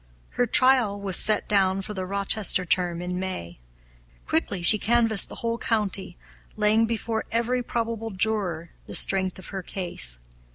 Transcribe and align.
Her 0.29 0.47
trial 0.47 0.99
was 0.99 1.15
set 1.15 1.47
down 1.47 1.83
for 1.83 1.93
the 1.93 2.07
Rochester 2.07 2.65
term 2.65 3.03
in 3.03 3.19
May. 3.19 3.59
Quickly 4.27 4.63
she 4.63 4.79
canvassed 4.79 5.29
the 5.29 5.35
whole 5.45 5.59
county, 5.59 6.17
laying 6.57 6.87
before 6.87 7.25
every 7.31 7.61
probable 7.61 8.09
juror 8.09 8.69
the 8.87 8.95
strength 8.95 9.37
of 9.37 9.49
her 9.49 9.61
case. 9.61 10.17